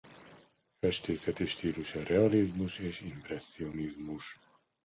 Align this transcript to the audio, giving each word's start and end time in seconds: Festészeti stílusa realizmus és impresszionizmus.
Festészeti 0.79 1.45
stílusa 1.45 2.03
realizmus 2.03 2.79
és 2.79 3.01
impresszionizmus. 3.01 4.39